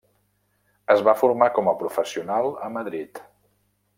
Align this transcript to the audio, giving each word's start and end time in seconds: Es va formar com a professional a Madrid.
Es 0.93 1.03
va 1.07 1.13
formar 1.19 1.49
com 1.59 1.69
a 1.73 1.75
professional 1.83 2.51
a 2.69 2.73
Madrid. 2.79 3.23